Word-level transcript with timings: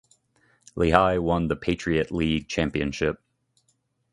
Lehigh 0.75 1.19
won 1.19 1.47
the 1.47 1.55
Patriot 1.55 2.11
League 2.11 2.47
championship. 2.47 3.21